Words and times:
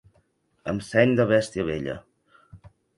Amb 0.73 0.87
seny 0.87 1.15
de 1.21 1.29
bèstia 1.35 1.69
vella. 1.71 2.01